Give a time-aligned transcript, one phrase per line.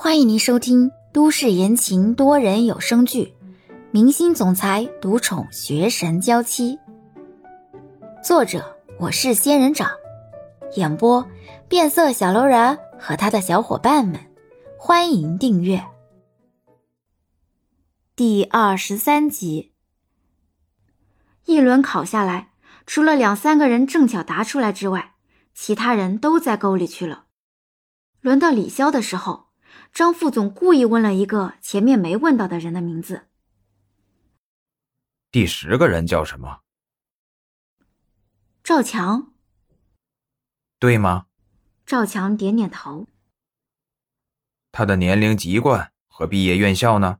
[0.00, 3.34] 欢迎您收听都市言情多人有声剧
[3.90, 6.76] 《明星总裁独宠学神娇妻》，
[8.22, 9.90] 作者我是仙人掌，
[10.76, 11.28] 演播
[11.68, 14.20] 变色小楼人和他的小伙伴们。
[14.78, 15.84] 欢迎订阅
[18.14, 19.72] 第二十三集。
[21.44, 22.52] 一轮考下来，
[22.86, 25.14] 除了两三个人正巧答出来之外，
[25.56, 27.24] 其他人都在沟里去了。
[28.20, 29.47] 轮到李潇的时候。
[29.98, 33.26] 张副总故意问了一个前面没问到的人的名字。
[35.32, 36.60] 第十个人叫什么？
[38.62, 39.32] 赵强，
[40.78, 41.26] 对吗？
[41.84, 43.08] 赵强点点头。
[44.70, 47.18] 他的年龄、籍贯和毕业院校呢？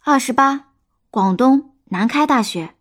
[0.00, 0.72] 二十八，
[1.08, 2.74] 广东南开大学。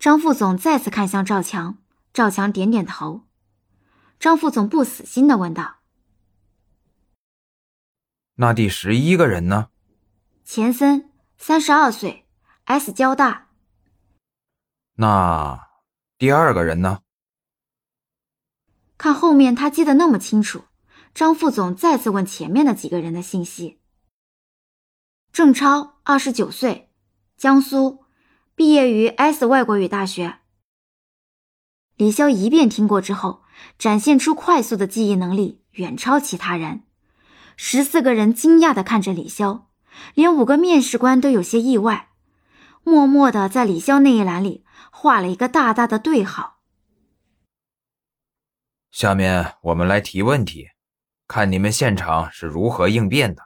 [0.00, 1.78] 张副总再次看向赵强，
[2.12, 3.22] 赵强点点头。
[4.18, 5.81] 张副总不死心的问道。
[8.36, 9.68] 那第十一个人呢？
[10.44, 12.26] 钱森，三十二岁
[12.64, 13.48] ，S 交大。
[14.94, 15.68] 那
[16.16, 17.00] 第二个人呢？
[18.96, 20.64] 看后面他记得那么清楚，
[21.14, 23.80] 张副总再次问前面的几个人的信息。
[25.32, 26.90] 郑超，二十九岁，
[27.36, 28.04] 江苏，
[28.54, 30.38] 毕业于 S 外国语大学。
[31.96, 33.42] 李潇一遍听过之后，
[33.78, 36.84] 展现出快速的记忆能力，远超其他人。
[37.56, 39.66] 十四个人惊讶的看着李潇，
[40.14, 42.10] 连五个面试官都有些意外，
[42.82, 46.60] 默默的在李潇那一栏里画了一个大大的对号。
[48.90, 50.68] 下面我们来提问题，
[51.26, 53.44] 看你们现场是如何应变的。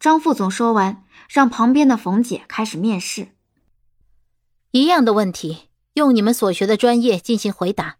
[0.00, 3.28] 张副总说完，让旁边的冯姐开始面试。
[4.72, 7.98] 一样的问题，用你们所学的专业进行回答。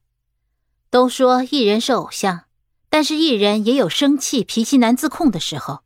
[0.91, 2.44] 都说艺人是偶像。
[2.94, 5.80] 但是艺人也有生气、脾气难自控的时候。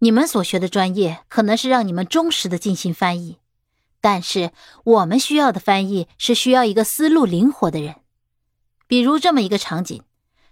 [0.00, 3.38] 你们所学的专业可能是让你们忠实的进行翻译，
[4.00, 4.50] 但是
[4.82, 7.94] 我们需要的翻译是需要一个思路灵活的人。
[8.88, 10.02] 比如这么一个场景，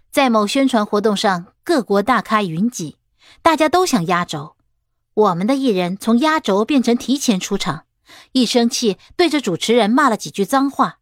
[0.09, 2.95] 在某宣传活动上，各国大咖云集，
[3.41, 4.55] 大家都想压轴。
[5.13, 7.83] 我们的艺人从压轴变成提前出场，
[8.31, 10.99] 一生气对着主持人骂了几句脏话，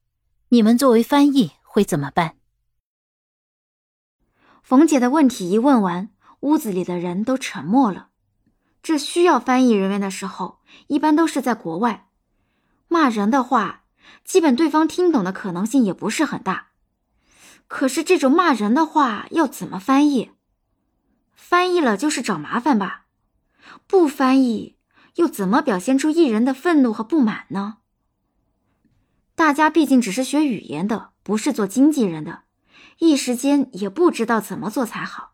[0.47, 2.37] 你们作为翻译会怎么办？
[4.69, 6.09] 冯姐的问题一问完，
[6.41, 8.09] 屋子里的人都沉默了。
[8.83, 12.07] 这需要翻译人员的时候，一般都是在国外。
[12.87, 13.81] 骂人的话，
[14.23, 16.67] 基本对方听懂的可能性也不是很大。
[17.67, 20.33] 可是这种骂人的话要怎么翻译？
[21.33, 23.05] 翻译了就是找麻烦吧？
[23.87, 24.75] 不翻译
[25.15, 27.77] 又怎么表现出艺人的愤怒和不满呢？
[29.33, 32.43] 大家毕竟只是学语言的，不是做经纪人的。
[32.99, 35.31] 一时间也不知道怎么做才好。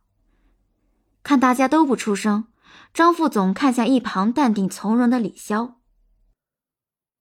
[1.23, 2.47] 看大家都不出声，
[2.93, 5.73] 张副总看向一旁淡定从容的李潇：“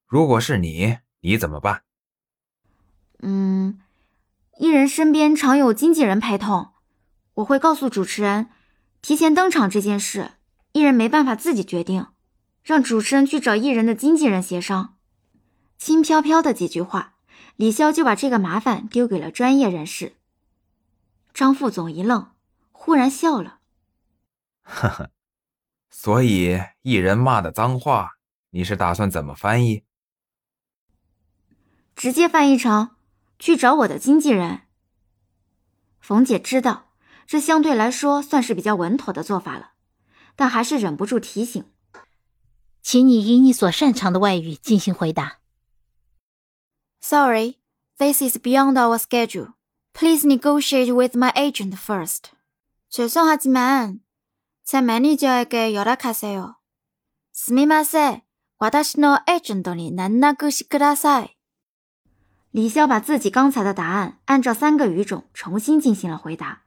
[0.06, 1.82] 如果是你，你怎么办
[3.21, 3.81] ？”“嗯，
[4.59, 6.72] 艺人身边常有经纪人陪同，
[7.34, 8.50] 我会告诉主持人，
[9.00, 10.32] 提前登场这件事，
[10.72, 12.06] 艺人没办法自己决定，
[12.62, 14.99] 让主持人去找艺人的经纪人协商。”
[15.78, 17.15] 轻飘飘的几句话，
[17.56, 20.15] 李潇就把这个麻烦丢给了专业人士。
[21.34, 22.33] 张副总一愣，
[22.71, 23.59] 忽然笑了
[24.62, 25.11] ：“呵呵，
[25.91, 28.12] 所以一人骂的脏话，
[28.50, 29.83] 你是打算怎么翻译？
[31.97, 32.94] 直接翻译成
[33.41, 34.62] ‘去找我的经纪人’。”
[35.99, 36.93] 冯姐知道
[37.27, 39.73] 这相对来说算是比较稳妥的做法了，
[40.37, 41.69] 但还是忍不住提醒
[42.81, 45.41] ：“请你以你所擅长的外语进行回答。”
[47.03, 47.59] Sorry,
[47.99, 49.55] this is beyond our schedule.
[49.94, 52.32] Please negotiate with my agent first.
[52.90, 54.00] 죄송하지만
[54.64, 56.56] 제 매니저에게 연락하세요.
[57.34, 58.22] 스미마세,
[58.58, 61.36] 私の agent이 난나그시 그라사이.
[62.52, 66.64] 李潇把自己刚才的答案按照三个语种重新进行了回答，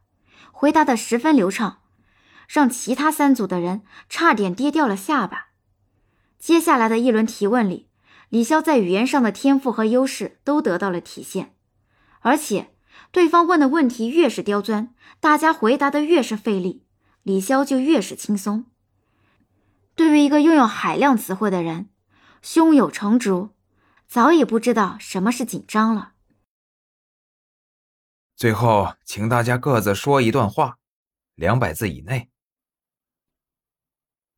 [0.53, 1.79] 回答的十分流畅，
[2.47, 5.49] 让其他三组的人差点跌掉了下巴。
[6.39, 7.89] 接下来的一轮提问里，
[8.29, 11.55] 李潇在语言上的天赋和优势都得到了体现，
[12.21, 12.69] 而且。
[13.12, 14.90] 对方问的问题越是刁钻，
[15.20, 16.84] 大家回答的越是费力，
[17.24, 18.66] 李潇就越是轻松。
[19.96, 21.90] 对于一个拥有海量词汇的人，
[22.42, 23.50] 胸有成竹，
[24.08, 26.14] 早已不知道什么是紧张了。
[28.36, 30.78] 最后，请大家各自说一段话，
[31.34, 32.30] 两百字以内。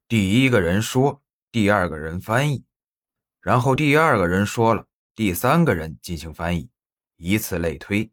[0.07, 1.21] 第一个人说，
[1.51, 2.63] 第二个人翻译，
[3.41, 6.69] 然后第二个人说了，第三个人进行翻译，
[7.17, 8.09] 以此类推。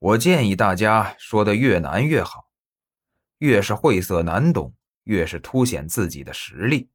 [0.00, 2.48] 我建议大家说的越难越好，
[3.36, 4.74] 越是晦涩难懂，
[5.04, 6.88] 越是凸显自己的实力，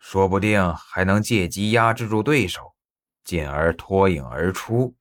[0.00, 2.74] 说不定还能借机压制住对手，
[3.22, 4.96] 进而脱颖而出。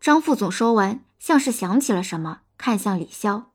[0.00, 3.52] 张副总说完，像是想起了什么，看向李潇。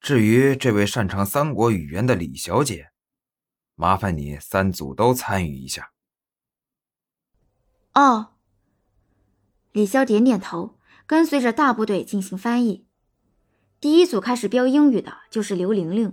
[0.00, 2.92] 至于这位擅长三国语言的李小姐，
[3.74, 5.90] 麻烦你三组都参与一下。
[7.94, 8.36] 哦。
[9.72, 10.76] 李潇点点头，
[11.06, 12.86] 跟随着大部队进行翻译。
[13.80, 16.12] 第一组开始标英语的就是刘玲玲，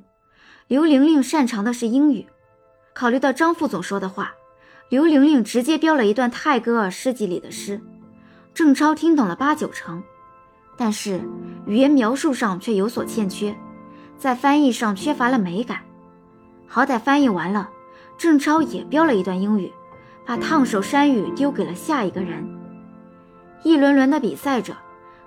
[0.68, 2.28] 刘玲玲擅长的是英语。
[2.94, 4.34] 考虑到张副总说的话，
[4.90, 7.82] 刘玲玲直接标了一段泰戈尔诗集里的诗。
[8.54, 10.04] 郑超听懂了八九成，
[10.78, 11.20] 但是
[11.66, 13.56] 语言描述上却有所欠缺。
[14.20, 15.82] 在翻译上缺乏了美感，
[16.68, 17.70] 好歹翻译完了，
[18.18, 19.72] 郑超也标了一段英语，
[20.26, 22.57] 把烫手山芋丢给了下一个人。
[23.64, 24.76] 一轮轮的比赛着，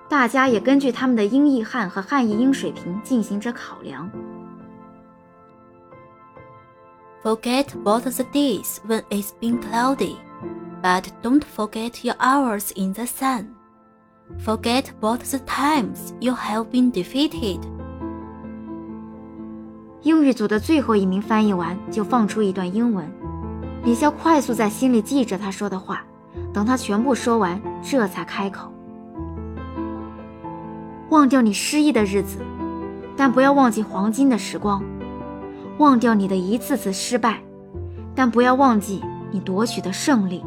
[0.09, 4.09] 大家也根据他们的英译汉和汉译英水平进行着考量。
[7.23, 10.15] Forget both the days when it's been cloudy,
[10.81, 13.49] but don't forget your hours in the sun.
[14.43, 17.59] Forget both the times you have been defeated.
[20.01, 23.07] 英语组的最后一名翻译完，就放出一段英文。
[23.83, 26.03] 李潇快速在心里记着他说的话，
[26.53, 28.71] 等他全部说完，这才开口
[31.09, 32.37] ：“忘掉你失意的日子，
[33.15, 34.81] 但不要忘记黄金的时光；
[35.77, 37.39] 忘掉你的一次次失败，
[38.15, 39.01] 但不要忘记
[39.31, 40.43] 你夺取的胜利。”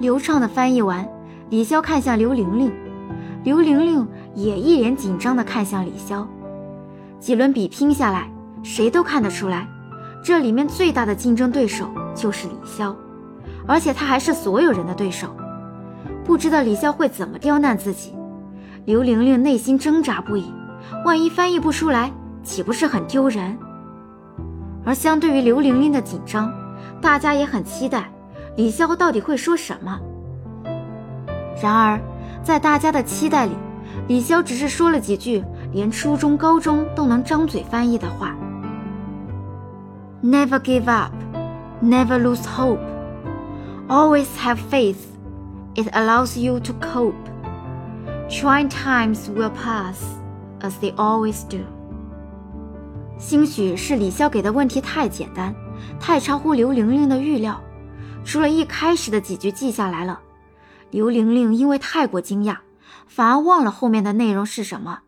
[0.00, 1.08] 流畅的翻译完，
[1.50, 2.72] 李潇看向刘玲玲，
[3.42, 6.26] 刘玲玲也一脸紧张的看向李潇。
[7.18, 8.28] 几轮比拼下来。
[8.66, 9.68] 谁都看得出来，
[10.22, 12.96] 这里面最大的竞争对手就是李潇，
[13.66, 15.28] 而且他还是所有人的对手。
[16.24, 18.14] 不知道李潇会怎么刁难自己，
[18.84, 20.52] 刘玲玲内心挣扎不已。
[21.04, 22.12] 万一翻译不出来，
[22.42, 23.56] 岂不是很丢人？
[24.84, 26.52] 而相对于刘玲玲的紧张，
[27.00, 28.10] 大家也很期待
[28.56, 29.98] 李潇到底会说什么。
[31.62, 32.00] 然而，
[32.42, 33.52] 在大家的期待里，
[34.08, 38.36] 李潇只是说了几句连初中、高中都能张嘴翻译的话。
[40.22, 41.12] Never give up,
[41.82, 42.93] never lose hope.
[43.88, 44.96] Always have faith.
[45.74, 47.14] It allows you to cope.
[48.30, 50.02] Trying times will pass,
[50.60, 51.58] as they always do.
[53.18, 55.54] 兴许是李潇给的问题太简单，
[56.00, 57.60] 太超乎刘玲玲的预料。
[58.24, 60.20] 除了一开始的几句记下来了，
[60.90, 62.58] 刘玲玲因为太过惊讶，
[63.06, 65.00] 反而忘了后面的内容是什么。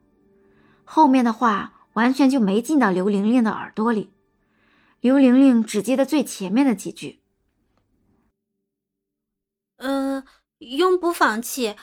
[0.84, 4.10] 后面的话完全就没进到刘玲玲的耳朵里。
[5.00, 7.20] 刘玲玲只记得最前面的几句
[9.78, 10.24] ：“呃，
[10.58, 11.76] 永不放弃，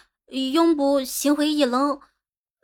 [0.53, 1.99] 永不心灰意冷，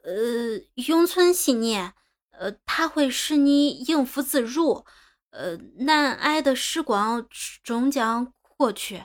[0.04, 1.94] 呃，永存信念，
[2.32, 4.86] 呃，它会使你应付自如，
[5.32, 7.28] 呃，难挨的时光
[7.64, 9.04] 终将过去。”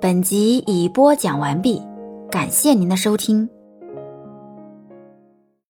[0.00, 1.82] 本集已播讲完毕，
[2.30, 3.48] 感谢您的收听。